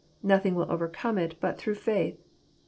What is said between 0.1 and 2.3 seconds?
Nothing will overcome it but thorough faith.